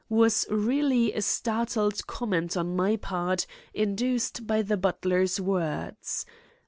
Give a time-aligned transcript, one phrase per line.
[0.09, 6.25] was really a startled comment on my part induced by the butler's words.